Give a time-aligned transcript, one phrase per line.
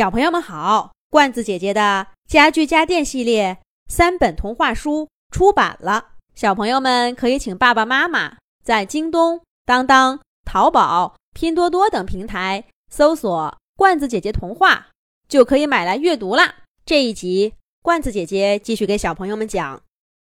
[0.00, 14.88] 小朋友们好，罐子姐姐的家具家电系列三本童话书出版了，小朋友们可以请爸爸妈妈在京东、当当、淘宝、拼多多等平台搜索“罐子姐姐童话”，
[15.28, 16.60] 就可以买来阅读啦。
[16.86, 19.76] 这一集，罐子姐姐继续给小朋友们讲《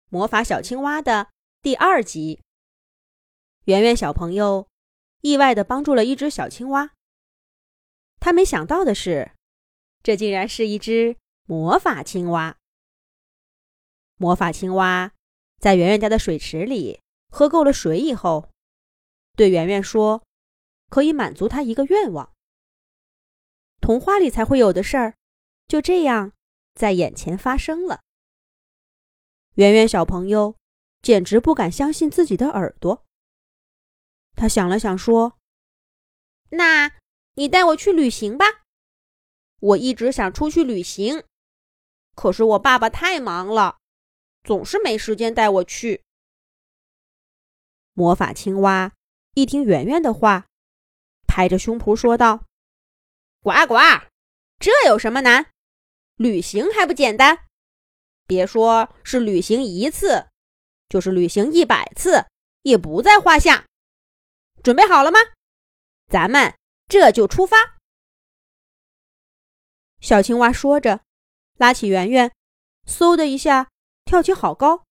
[0.08, 1.26] 魔法小青蛙》的
[1.60, 2.40] 第二集。
[3.66, 4.68] 圆圆小朋友
[5.20, 6.92] 意外的帮助了一只小青蛙，
[8.18, 9.32] 他没想到的是。
[10.06, 11.16] 这竟然是一只
[11.46, 12.58] 魔法青蛙。
[14.14, 15.10] 魔法青蛙
[15.58, 18.52] 在圆圆家的水池里喝够了水以后，
[19.34, 20.22] 对圆圆说
[20.88, 22.32] ：“可以满足他一个愿望。”
[23.82, 25.16] 童话里才会有的事儿，
[25.66, 26.32] 就这样
[26.76, 28.02] 在眼前发生了。
[29.54, 30.54] 圆圆小朋友
[31.02, 33.04] 简直不敢相信自己的耳朵。
[34.36, 35.36] 他想了想说
[36.50, 36.92] ：“那
[37.34, 38.62] 你带我去旅行吧。”
[39.60, 41.24] 我一直想出去旅行，
[42.14, 43.78] 可是我爸爸太忙了，
[44.44, 46.02] 总是没时间带我去。
[47.94, 48.92] 魔法青蛙
[49.34, 50.46] 一听圆圆的话，
[51.26, 52.44] 拍着胸脯说道
[53.40, 53.76] ：“呱呱，
[54.58, 55.50] 这有什么难？
[56.16, 57.46] 旅行还不简单？
[58.26, 60.28] 别说是旅行一次，
[60.88, 62.26] 就是旅行一百次
[62.62, 63.66] 也不在话下。
[64.62, 65.18] 准备好了吗？
[66.08, 66.54] 咱们
[66.88, 67.75] 这就出发。”
[70.00, 71.02] 小青蛙说着，
[71.56, 72.32] 拉起圆圆，
[72.86, 73.70] 嗖的一下
[74.04, 74.84] 跳起好高，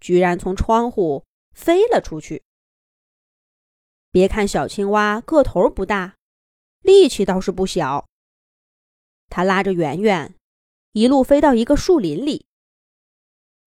[0.00, 2.42] 居然从窗户飞了出去。
[4.10, 6.16] 别看小青蛙个头不大，
[6.80, 8.06] 力气倒是不小。
[9.28, 10.34] 它拉着圆圆，
[10.92, 12.46] 一路飞到一个树林里，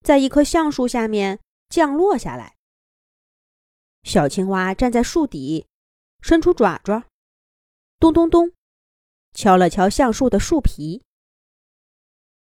[0.02, 2.54] 在一棵橡树下面降落下来。
[4.04, 5.66] 小青蛙站在树底，
[6.22, 7.04] 伸出爪爪，
[7.98, 8.55] 咚咚咚。
[9.36, 11.02] 敲了敲橡树的树皮，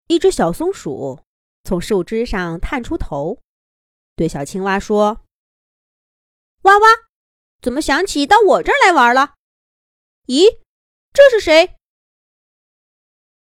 [0.06, 1.24] 一只小松鼠
[1.64, 3.40] 从树枝上探出头，
[4.14, 5.24] 对小青蛙说
[6.62, 6.86] ：“哇哇，
[7.60, 9.34] 怎么想起到我这儿来玩了？
[10.26, 10.60] 咦，
[11.12, 11.74] 这是谁？”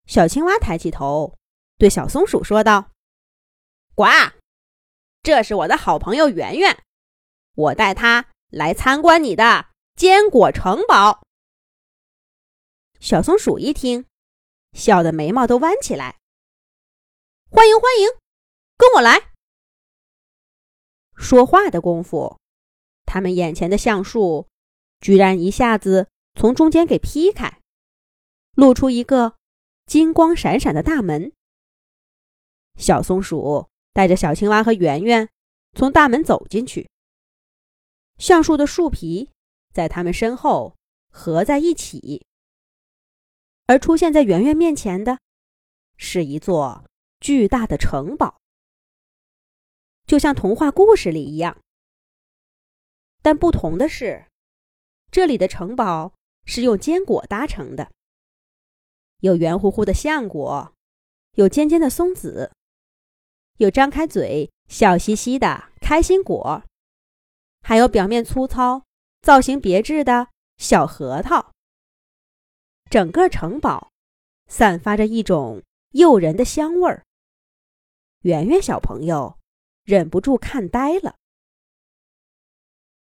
[0.07, 1.37] 小青蛙抬起头，
[1.77, 2.91] 对小松鼠说道
[3.93, 4.05] ：“呱，
[5.21, 6.81] 这是我的好朋友圆圆，
[7.55, 11.21] 我带他来参观你的坚果城堡。”
[13.03, 14.05] 小松鼠一听，
[14.71, 16.21] 笑得眉毛都弯起来。
[17.49, 18.07] 欢迎欢迎，
[18.77, 19.33] 跟我来。
[21.13, 22.39] 说话的功夫，
[23.05, 24.47] 他们眼前的橡树
[25.01, 27.59] 居然一下子从中间给劈开，
[28.55, 29.35] 露出一个
[29.85, 31.33] 金光闪闪的大门。
[32.79, 35.27] 小松鼠带着小青蛙和圆圆
[35.73, 36.89] 从大门走进去，
[38.17, 39.29] 橡树的树皮
[39.73, 40.77] 在他们身后
[41.09, 42.25] 合在一起。
[43.65, 45.19] 而出现在圆圆面前的，
[45.95, 46.83] 是一座
[47.21, 48.41] 巨大的城堡，
[50.05, 51.57] 就像童话故事里一样。
[53.21, 54.25] 但不同的是，
[55.09, 56.13] 这里的城堡
[56.45, 57.89] 是用坚果搭成的，
[59.19, 60.73] 有圆乎乎的橡果，
[61.35, 62.51] 有尖尖的松子，
[63.59, 66.63] 有张开嘴笑嘻嘻的开心果，
[67.61, 68.83] 还有表面粗糙、
[69.21, 71.52] 造型别致的小核桃。
[72.93, 73.91] 整个城堡
[74.45, 77.03] 散发着一种诱人的香味儿。
[78.21, 79.39] 圆圆小朋友
[79.83, 81.15] 忍不住看呆了。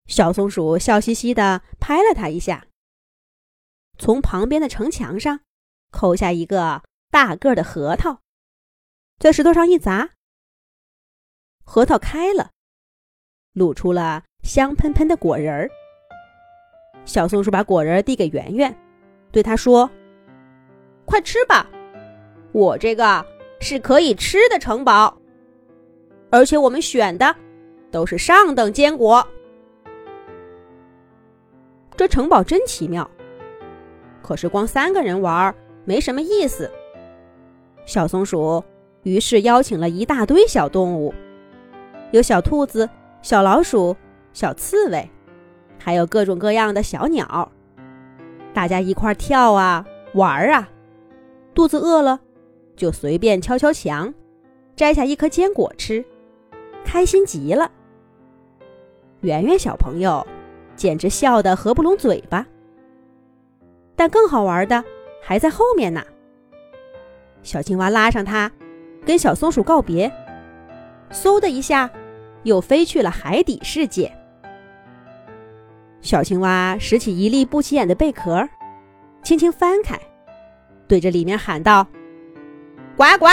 [0.07, 2.69] 小松鼠笑嘻嘻的拍了它一下，
[3.99, 5.41] 从旁边的城墙上
[5.91, 8.21] 抠下一个大个的核桃，
[9.19, 10.11] 在石头上一砸，
[11.65, 12.53] 核桃开了，
[13.55, 15.69] 露出了香喷喷的果仁儿。
[17.05, 18.73] 小松鼠把果仁递给圆圆。
[19.33, 19.89] 对他说
[21.07, 21.69] ：“快吃吧，
[22.53, 23.25] 我这个
[23.61, 25.17] 是可以吃的城堡，
[26.31, 27.35] 而且我们选的
[27.91, 29.25] 都是上等坚果。
[31.97, 33.09] 这城堡真奇妙，
[34.23, 35.55] 可是光三个人玩
[35.85, 36.71] 没什么意思。
[37.85, 38.63] 小松鼠
[39.03, 41.15] 于是邀请了一大堆小动物，
[42.11, 42.89] 有小兔子、
[43.23, 43.97] 小老鼠、
[44.33, 45.09] 小刺猬，
[45.79, 47.53] 还有各种各样的小鸟。”
[48.53, 50.69] 大家一块跳啊，玩啊，
[51.55, 52.21] 肚子饿了，
[52.77, 54.13] 就随便敲敲墙，
[54.75, 56.05] 摘下一颗坚果吃，
[56.85, 57.71] 开心极了。
[59.21, 60.27] 圆圆小朋友
[60.77, 62.47] 简直笑得合不拢嘴巴。
[63.95, 64.83] 但更好玩的
[65.23, 66.03] 还在后面呢。
[67.43, 68.51] 小青蛙拉上它，
[69.05, 70.11] 跟小松鼠告别，
[71.13, 71.91] 嗖的一下，
[72.43, 74.11] 又飞去了海底世界。
[76.03, 78.49] 小青蛙拾起一粒不起眼的贝壳，
[79.23, 79.99] 轻轻翻开，
[80.89, 81.87] 对着里面喊道
[82.97, 83.27] ：“呱呱，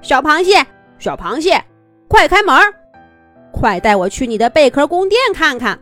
[0.00, 0.66] 小螃蟹，
[0.98, 1.62] 小螃蟹，
[2.08, 2.56] 快开门！
[3.52, 5.78] 快带我去你的贝壳宫殿看看！”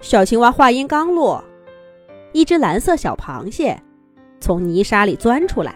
[0.00, 1.44] 小青蛙话音刚落，
[2.32, 3.78] 一只蓝色小螃蟹
[4.40, 5.74] 从泥沙里钻出来，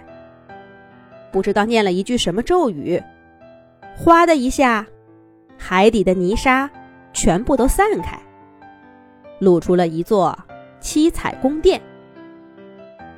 [1.30, 3.02] 不知道念了一句什么咒语，
[3.96, 4.86] 哗的一下，
[5.58, 6.70] 海底的泥沙
[7.12, 8.18] 全部都散开，
[9.42, 10.38] 露出了一座
[10.78, 11.82] 七彩宫殿，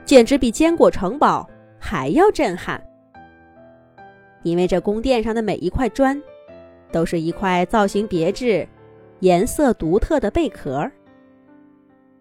[0.07, 1.47] 简直比坚果城堡
[1.79, 2.83] 还要震撼。
[4.43, 6.19] 因为这宫殿上的每一块砖，
[6.91, 8.67] 都是一块造型别致。
[9.21, 10.91] 颜色独特的贝壳，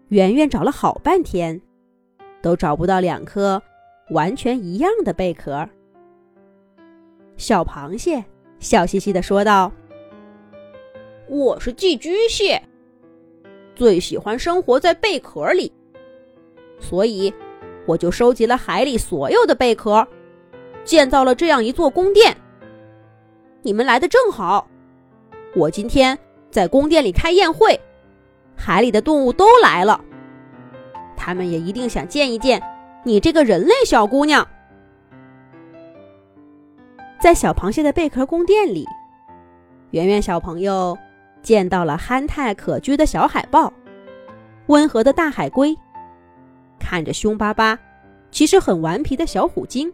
[0.08, 1.58] 圆圆找了好半天，
[2.42, 3.60] 都找不到两颗
[4.10, 5.66] 完全一样的贝壳。
[7.36, 8.22] 小螃蟹
[8.58, 9.72] 笑嘻嘻的说道
[11.28, 12.62] ：“我是寄居蟹，
[13.74, 15.72] 最喜欢生活在贝壳里，
[16.78, 17.32] 所以
[17.86, 20.06] 我就收集了海里所有的贝壳，
[20.84, 22.36] 建造了这样一座宫殿。
[23.62, 24.66] 你们来的正好，
[25.54, 26.18] 我今天。”
[26.54, 27.80] 在宫殿里开宴会，
[28.54, 30.00] 海里的动物都来了，
[31.16, 32.62] 他们也一定想见一见
[33.02, 34.46] 你这个人类小姑娘。
[37.20, 38.86] 在小螃蟹的贝壳宫殿里，
[39.90, 40.96] 圆圆小朋友
[41.44, 43.72] 见到了憨态可掬的小海豹，
[44.66, 45.76] 温和的大海龟，
[46.80, 47.78] 看着凶巴巴，
[48.30, 49.92] 其实很顽皮的小虎鲸，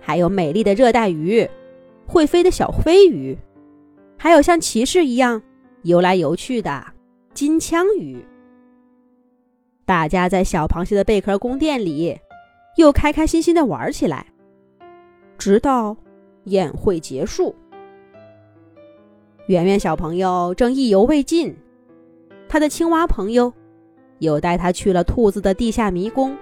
[0.00, 1.46] 还有美丽的热带鱼，
[2.06, 3.36] 会飞的小飞鱼。
[4.16, 5.42] 还有像骑士一样
[5.82, 6.84] 游来游去的
[7.34, 8.24] 金枪鱼。
[9.84, 12.16] 大家在小螃蟹的贝壳宫殿里
[12.76, 14.26] 又开开心心的玩起来，
[15.36, 15.96] 直到
[16.44, 17.52] 宴会结束。
[19.50, 21.56] 圆圆小朋友正意犹未尽，
[22.48, 23.52] 他的青蛙朋友
[24.20, 26.38] 又带他去了兔子的地下迷宫、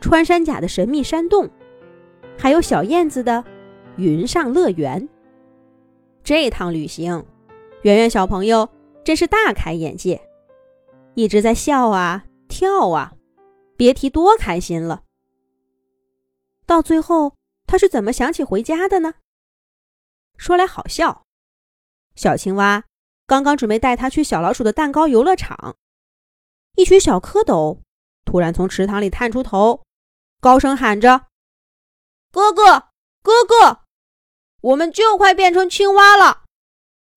[0.00, 1.48] 穿山甲的神秘山洞，
[2.36, 3.44] 还有小燕子的
[3.98, 5.08] 云上乐园。
[6.24, 7.24] 这趟旅行，
[7.82, 8.68] 圆圆小朋友
[9.04, 10.20] 真是大开眼界，
[11.14, 13.12] 一直在笑啊跳啊，
[13.76, 15.04] 别提多开心了。
[16.66, 17.34] 到最后，
[17.64, 19.14] 他是怎么想起回家的呢？
[20.36, 21.23] 说来好笑，
[22.14, 22.84] 小青蛙
[23.26, 25.76] 刚刚准备带它去小老鼠的蛋糕游乐场，
[26.76, 27.80] 一群小蝌蚪
[28.24, 29.84] 突然从池塘里探出头，
[30.40, 31.26] 高声喊着
[32.30, 32.88] ：“哥哥，
[33.22, 33.80] 哥哥！”
[34.62, 36.44] 我们就快变成青蛙了，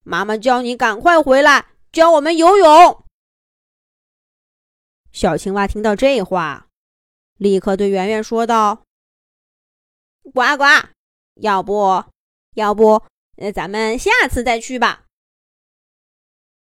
[0.04, 3.06] 妈妈叫你赶快回来教我们游泳。
[5.14, 6.68] 小青蛙听到这话，
[7.38, 8.84] 立刻对圆圆说道
[10.34, 10.90] ：“呱呱，
[11.36, 12.06] 要不
[12.56, 13.02] 要不，
[13.38, 15.06] 那咱们下次再去吧。”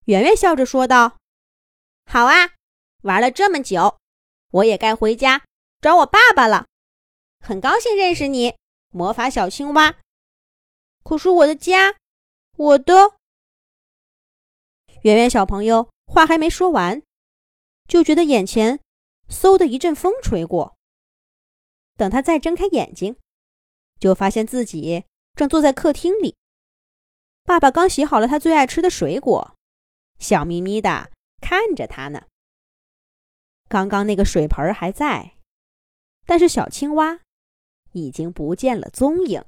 [0.05, 1.17] 圆圆笑着说道
[2.05, 2.51] ：“好啊，
[3.01, 3.97] 玩了这么久，
[4.51, 5.43] 我也该回家
[5.81, 6.67] 找我爸爸了。
[7.39, 8.55] 很高兴认识你，
[8.89, 9.95] 魔法小青蛙。”
[11.03, 11.97] 可是我的家，
[12.57, 12.93] 我的
[15.03, 17.03] 圆圆小朋友话还没说完，
[17.87, 18.79] 就觉得眼前
[19.29, 20.75] 嗖的一阵风吹过。
[21.95, 23.15] 等他再睁开眼睛，
[23.99, 26.35] 就发现自己正坐在客厅里。
[27.45, 29.55] 爸爸刚洗好了他最爱吃的水果，
[30.17, 32.23] 笑眯眯的看着他呢。
[33.69, 35.35] 刚刚那个水盆还在，
[36.25, 37.19] 但是小青蛙
[37.91, 39.43] 已经不见了踪影。